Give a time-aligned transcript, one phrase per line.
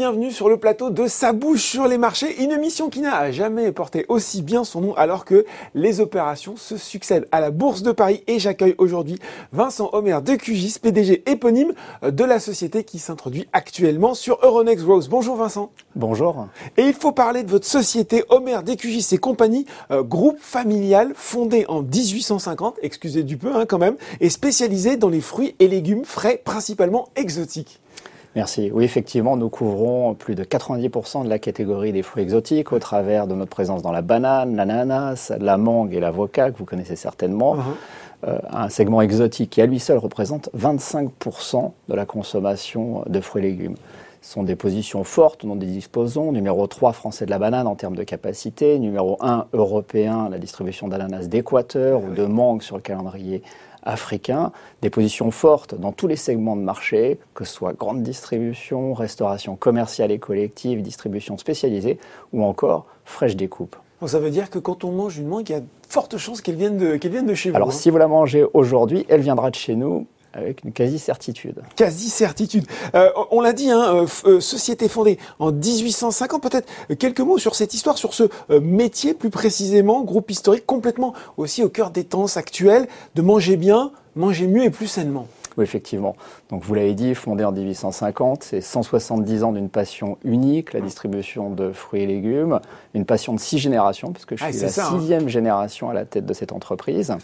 [0.00, 3.70] Bienvenue sur le plateau de Sa bouche sur les marchés, une émission qui n'a jamais
[3.70, 5.44] porté aussi bien son nom alors que
[5.74, 9.18] les opérations se succèdent à la Bourse de Paris et j'accueille aujourd'hui
[9.52, 15.10] Vincent Homer de QGIS, PDG éponyme de la société qui s'introduit actuellement sur Euronext Growth.
[15.10, 15.70] Bonjour Vincent.
[15.94, 16.46] Bonjour.
[16.78, 21.66] Et il faut parler de votre société Homer DQGIS et compagnie, euh, groupe familial fondé
[21.68, 26.06] en 1850, excusez du peu hein, quand même, et spécialisé dans les fruits et légumes
[26.06, 27.80] frais principalement exotiques.
[28.36, 28.70] Merci.
[28.72, 33.26] Oui, effectivement, nous couvrons plus de 90% de la catégorie des fruits exotiques au travers
[33.26, 37.56] de notre présence dans la banane, l'ananas, la mangue et l'avocat, que vous connaissez certainement.
[37.56, 38.28] Uh-huh.
[38.28, 43.44] Euh, un segment exotique qui, à lui seul, représente 25% de la consommation de fruits
[43.44, 43.76] et légumes.
[44.22, 46.30] Ce sont des positions fortes dont nous disposons.
[46.30, 48.78] Numéro 3, français de la banane en termes de capacité.
[48.78, 53.42] Numéro 1, européen, la distribution d'ananas d'Équateur ou de mangue sur le calendrier
[53.82, 58.94] africains, des positions fortes dans tous les segments de marché, que ce soit grande distribution,
[58.94, 61.98] restauration commerciale et collective, distribution spécialisée
[62.32, 63.76] ou encore fraîche découpe.
[64.06, 66.40] ça veut dire que quand on mange une mangue, il y a de fortes chances
[66.40, 67.56] qu'elle vienne, de, vienne de chez vous.
[67.56, 67.72] Alors hein.
[67.72, 71.62] si vous la mangez aujourd'hui, elle viendra de chez nous avec une quasi-certitude.
[71.76, 72.66] Quasi-certitude.
[72.94, 76.42] Euh, on l'a dit, hein, euh, euh, société fondée en 1850.
[76.42, 78.24] Peut-être quelques mots sur cette histoire, sur ce
[78.60, 83.92] métier plus précisément, groupe historique complètement aussi au cœur des temps actuels, de manger bien,
[84.16, 85.26] manger mieux et plus sainement.
[85.56, 86.14] Oui, effectivement.
[86.48, 91.50] Donc, vous l'avez dit, fondé en 1850, c'est 170 ans d'une passion unique, la distribution
[91.50, 92.60] de fruits et légumes,
[92.94, 94.98] une passion de six générations, puisque je ah, suis la hein.
[94.98, 97.16] sixième génération à la tête de cette entreprise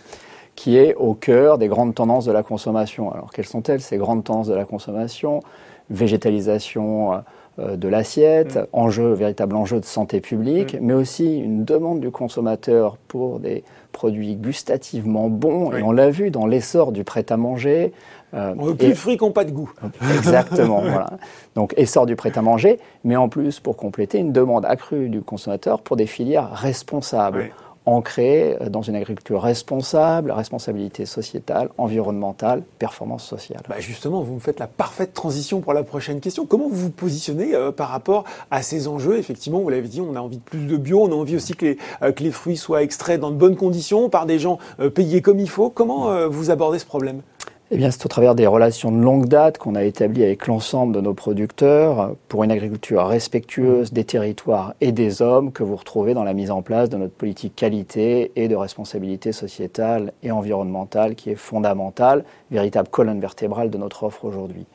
[0.57, 3.13] qui est au cœur des grandes tendances de la consommation.
[3.13, 5.43] Alors quelles sont-elles ces grandes tendances de la consommation?
[5.91, 7.17] Végétalisation euh,
[7.59, 8.67] euh, de l'assiette, mm.
[8.73, 10.79] enjeu, véritable enjeu de santé publique, mm.
[10.81, 15.73] mais aussi une demande du consommateur pour des produits gustativement bons.
[15.73, 17.93] Et on l'a vu dans l'essor du prêt-à-manger.
[18.35, 19.73] Euh, on veut plus de fruits qui n'ont pas de goût.
[20.17, 20.81] Exactement.
[20.83, 21.11] voilà.
[21.55, 25.97] Donc essor du prêt-à-manger, mais en plus, pour compléter, une demande accrue du consommateur pour
[25.97, 27.51] des filières responsables
[27.87, 33.63] ancré dans une agriculture responsable, responsabilité sociétale, environnementale, performance sociale.
[33.69, 36.47] Bah justement, vous me faites la parfaite transition pour la prochaine question.
[36.47, 39.19] Comment vous vous positionnez euh, par rapport à ces enjeux?
[39.19, 41.55] Effectivement, vous l'avez dit, on a envie de plus de bio, on a envie aussi
[41.55, 44.59] que les, euh, que les fruits soient extraits dans de bonnes conditions par des gens
[44.81, 45.71] euh, payés comme il faut.
[45.71, 47.23] Comment vous abordez ce problème?
[47.73, 50.95] Eh bien, c'est au travers des relations de longue date qu'on a établies avec l'ensemble
[50.95, 56.15] de nos producteurs pour une agriculture respectueuse des territoires et des hommes que vous retrouvez
[56.15, 61.17] dans la mise en place de notre politique qualité et de responsabilité sociétale et environnementale
[61.17, 64.67] qui est fondamentale, véritable colonne vertébrale de notre offre aujourd'hui,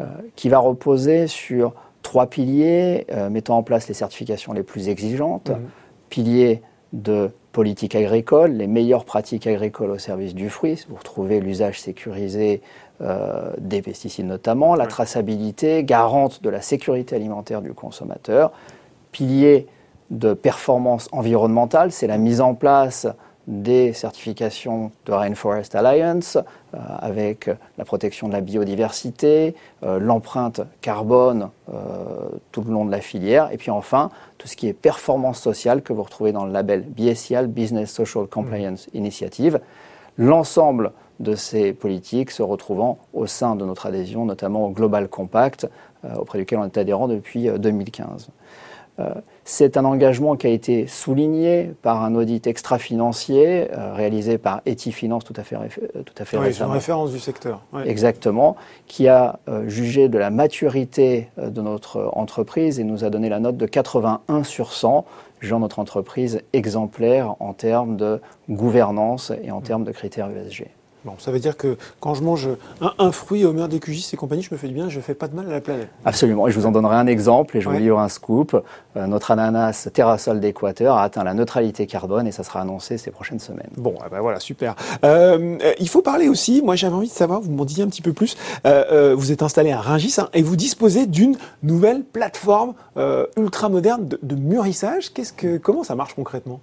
[0.00, 0.04] euh,
[0.36, 5.50] qui va reposer sur trois piliers euh, mettant en place les certifications les plus exigeantes,
[5.50, 5.56] mmh.
[6.08, 6.62] piliers
[6.94, 10.84] de politique agricole, les meilleures pratiques agricoles au service du fruit.
[10.90, 12.60] Vous retrouvez l'usage sécurisé
[13.00, 18.52] euh, des pesticides notamment, la traçabilité garante de la sécurité alimentaire du consommateur,
[19.10, 19.68] pilier
[20.10, 23.06] de performance environnementale, c'est la mise en place
[23.46, 27.48] des certifications de Rainforest Alliance euh, avec
[27.78, 33.50] la protection de la biodiversité, euh, l'empreinte carbone euh, tout le long de la filière,
[33.52, 36.82] et puis enfin tout ce qui est performance sociale que vous retrouvez dans le label
[36.82, 39.60] BSCL, Business Social Compliance Initiative.
[40.18, 45.68] L'ensemble de ces politiques se retrouvant au sein de notre adhésion, notamment au Global Compact,
[46.18, 48.28] auprès duquel on est adhérent depuis 2015.
[48.98, 49.14] Euh,
[49.44, 55.24] c'est un engagement qui a été souligné par un audit extra-financier euh, réalisé par Etifinance
[55.24, 56.72] tout à fait, euh, tout à fait oui, récemment.
[56.72, 57.60] référence du secteur.
[57.84, 63.38] Exactement, qui a jugé de la maturité de notre entreprise et nous a donné la
[63.38, 65.04] note de 81 sur 100,
[65.40, 70.28] jugeant notre entreprise exemplaire en termes de gouvernance et en termes de critères
[71.14, 72.48] ESG ça veut dire que quand je mange
[72.80, 75.02] un, fruit au meilleur des QGIS et compagnie, je me fais du bien, je ne
[75.02, 75.88] fais pas de mal à la planète.
[76.04, 76.48] Absolument.
[76.48, 78.62] Et je vous en donnerai un exemple et je vous livre un scoop.
[78.96, 83.10] Euh, notre ananas Terrasol d'Équateur a atteint la neutralité carbone et ça sera annoncé ces
[83.10, 83.70] prochaines semaines.
[83.76, 84.74] Bon, eh ben voilà, super.
[85.04, 88.02] Euh, il faut parler aussi, moi j'avais envie de savoir, vous m'en disiez un petit
[88.02, 88.36] peu plus,
[88.66, 92.74] euh, vous êtes installé à Ringis hein, et vous disposez d'une nouvelle plateforme
[93.36, 95.12] ultra moderne de, de mûrissage.
[95.12, 96.60] Qu'est-ce que, comment ça marche concrètement?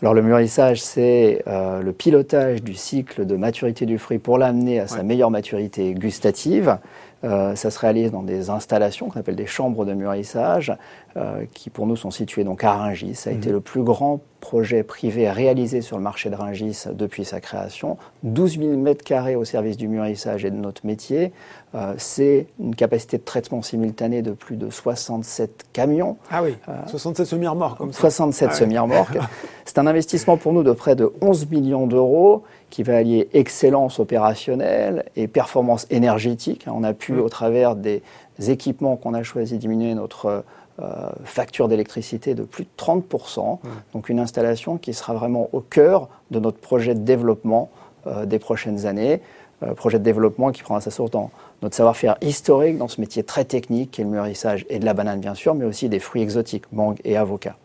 [0.00, 4.78] Alors le mûrissage, c'est euh, le pilotage du cycle de maturité du fruit pour l'amener
[4.78, 6.78] à sa meilleure maturité gustative.
[7.24, 10.72] Euh, ça se réalise dans des installations qu'on appelle des chambres de mûrissage,
[11.16, 13.16] euh, qui pour nous sont situées donc à Rungis.
[13.16, 13.54] Ça a été mhm.
[13.54, 18.58] le plus grand projet privé réalisé sur le marché de Rungis depuis sa création, 12
[18.58, 21.32] 000 mètres carrés au service du mûrissage et de notre métier.
[21.74, 26.16] Euh, c'est une capacité de traitement simultané de plus de 67 camions.
[26.30, 26.56] Ah oui,
[26.86, 28.00] 67 semi-remorques comme ça.
[28.00, 28.58] 67 Ah oui.
[28.58, 29.18] semi-remorques.
[29.64, 33.98] c'est un investissement pour nous de près de 11 millions d'euros qui va allier excellence
[33.98, 36.64] opérationnelle et performance énergétique.
[36.70, 37.20] On a pu, Mm.
[37.20, 38.02] au travers des
[38.46, 40.44] équipements qu'on a choisi, diminuer notre
[40.80, 43.58] euh, facture d'électricité de plus de 30%.
[43.92, 47.70] Donc une installation qui sera vraiment au cœur de notre projet de développement
[48.06, 49.20] euh, des prochaines années.
[49.64, 51.32] Euh, projet de développement qui prendra sa source dans
[51.62, 54.94] notre savoir-faire historique dans ce métier très technique qui est le mûrissage et de la
[54.94, 57.56] banane bien sûr, mais aussi des fruits exotiques, mangue et avocat.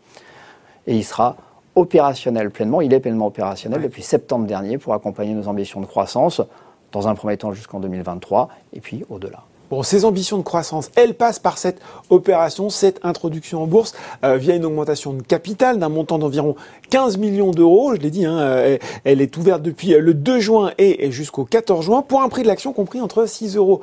[0.88, 1.36] Et il sera
[1.76, 6.42] opérationnel pleinement, il est pleinement opérationnel depuis septembre dernier pour accompagner nos ambitions de croissance,
[6.90, 9.44] dans un premier temps jusqu'en 2023, et puis au-delà.
[9.70, 11.80] Bon, ces ambitions de croissance, elles passent par cette
[12.10, 16.54] opération, cette introduction en bourse, euh, via une augmentation de capital d'un montant d'environ
[16.90, 17.94] 15 millions d'euros.
[17.94, 21.84] Je l'ai dit, hein, euh, elle est ouverte depuis le 2 juin et jusqu'au 14
[21.84, 23.80] juin, pour un prix de l'action compris entre 6,67 euros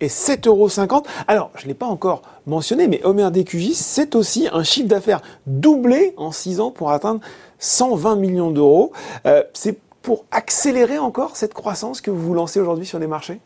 [0.00, 1.02] et 7,50 euros.
[1.26, 5.22] Alors, je ne l'ai pas encore mentionné, mais Homer DQJ, c'est aussi un chiffre d'affaires
[5.46, 7.20] doublé en 6 ans pour atteindre
[7.58, 8.92] 120 millions d'euros.
[9.26, 13.40] Euh, c'est pour accélérer encore cette croissance que vous vous lancez aujourd'hui sur les marchés?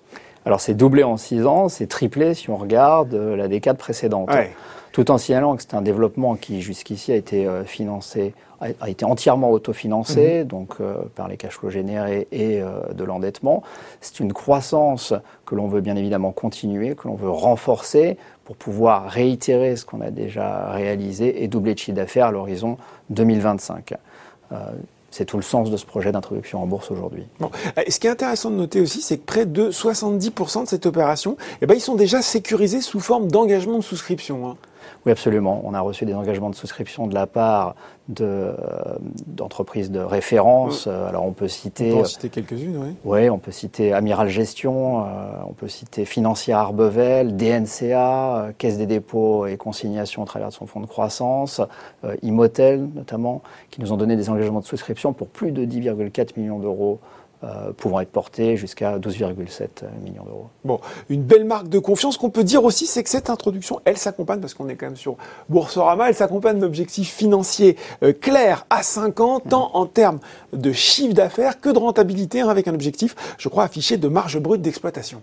[0.49, 4.33] Alors c'est doublé en 6 ans, c'est triplé si on regarde euh, la décade précédente.
[4.33, 4.51] Ouais.
[4.93, 9.05] Tout en signalant que c'est un développement qui jusqu'ici a été euh, financé, a, été
[9.05, 13.63] entièrement autofinancé, donc euh, par les cash flows générés et euh, de l'endettement.
[14.01, 15.15] C'est une croissance
[15.47, 20.01] que l'on veut bien évidemment continuer, que l'on veut renforcer pour pouvoir réitérer ce qu'on
[20.01, 22.79] a déjà réalisé et doubler de chiffre d'affaires à l'horizon
[23.11, 23.95] 2025.
[24.53, 24.57] Euh,
[25.11, 27.25] c'est tout le sens de ce projet d'introduction en bourse aujourd'hui.
[27.41, 27.51] Bon.
[27.79, 30.87] Euh, Ce qui est intéressant de noter aussi, c'est que près de 70% de cette
[30.87, 34.49] opération, eh ben, ils sont déjà sécurisés sous forme d'engagement de souscription.
[34.49, 34.57] hein.
[35.07, 35.61] Oui, absolument.
[35.65, 37.75] On a reçu des engagements de souscription de la part
[38.09, 38.55] de, euh,
[39.27, 40.87] d'entreprises de référence.
[40.87, 42.95] Euh, Alors on peut On citer, peut en citer quelques-unes, oui.
[43.05, 45.07] ouais, on peut citer Amiral Gestion, euh,
[45.47, 50.67] on peut citer Financière Arbevel, DNCA, Caisse des dépôts et consignations au travers de son
[50.67, 51.61] fonds de croissance,
[52.23, 56.59] Imotel notamment, qui nous ont donné des engagements de souscription pour plus de 10,4 millions
[56.59, 57.01] d'euros,
[57.45, 59.69] euh, pouvant être portés jusqu'à 12,7
[60.03, 60.49] millions d'euros.
[60.65, 62.15] Bon, une belle marque de confiance.
[62.15, 64.87] Ce qu'on peut dire aussi, c'est que cette introduction, elle s'accompagne, parce qu'on est quand
[64.87, 65.17] même sur
[65.49, 70.19] Boursorama, elle s'accompagne d'objectifs financiers euh, clairs à 5 ans, tant en termes
[70.53, 74.39] de chiffre d'affaires que de rentabilité, hein, avec un objectif, je crois, affiché de marge
[74.41, 75.23] brute d'exploitation.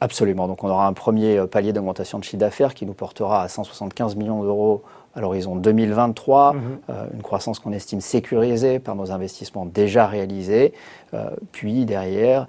[0.00, 0.46] Absolument.
[0.46, 3.48] Donc on aura un premier euh, palier d'augmentation de chiffre d'affaires qui nous portera à
[3.48, 4.82] 175 millions d'euros
[5.16, 6.54] à l'horizon 2023,
[6.90, 10.74] euh, une croissance qu'on estime sécurisée par nos investissements déjà réalisés,
[11.14, 12.46] Euh, puis derrière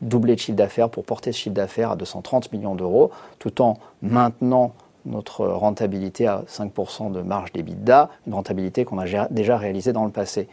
[0.00, 3.76] doubler de chiffre d'affaires pour porter ce chiffre d'affaires à 230 millions d'euros, tout en
[4.00, 4.72] maintenant
[5.04, 10.10] notre rentabilité à 5% de marge d'EBITDA, une rentabilité qu'on a déjà réalisée dans le
[10.10, 10.48] passé.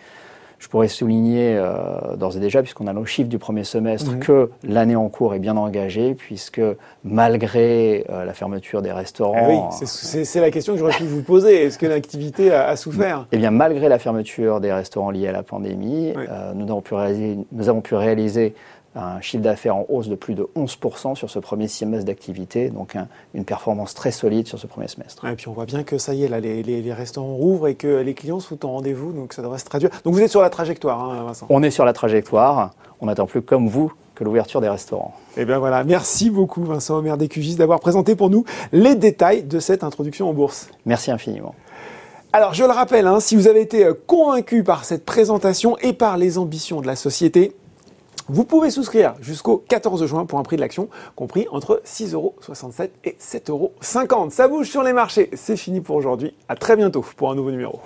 [0.59, 4.19] Je pourrais souligner euh, d'ores et déjà, puisqu'on a nos chiffres du premier semestre, Mhm.
[4.19, 6.59] que l'année en cours est bien engagée, puisque
[7.03, 11.23] malgré euh, la fermeture des Ah restaurants, oui, c'est- la question que j'aurais pu vous
[11.23, 11.63] poser.
[11.63, 13.27] Est-ce que l'activité a, a souffert?
[13.31, 16.23] Eh bien, malgré la fermeture des restaurants liés à la pandémie, Oui.
[16.29, 18.53] euh, nous, avons pu réaliser, nous avons pu réaliser
[18.97, 22.95] un chiffre d'affaires en hausse de plus de 11% sur ce premier semestre d'activité, donc
[22.95, 25.23] un- une performance très solide sur ce premier semestre.
[25.25, 27.67] Et puis on voit bien que ça y est, là, les, les- les restaurants rouvrent
[27.67, 29.91] et que les clients sont en rendez-vous, donc ça devrait se traduire.
[30.03, 31.45] Donc vous êtes sur la trajectoire, hein, Vincent.
[31.49, 35.13] On est sur la trajectoire, on n'attend plus comme vous que l'ouverture des restaurants.
[35.37, 39.59] Eh bien voilà, merci beaucoup Vincent Omer Décugis d'avoir présenté pour nous les détails de
[39.59, 40.69] cette introduction en bourse.
[40.87, 41.53] Merci infiniment.
[42.33, 46.17] Alors je le rappelle, hein, si vous avez été convaincu par cette présentation et par
[46.17, 47.53] les ambitions de la société,
[48.29, 52.35] vous pouvez souscrire jusqu'au 14 juin pour un prix de l'action compris entre 6,67 euros
[53.05, 53.73] et 7,50 euros.
[54.29, 55.29] Ça bouge sur les marchés.
[55.33, 56.35] C'est fini pour aujourd'hui.
[56.49, 57.79] À très bientôt pour un nouveau numéro.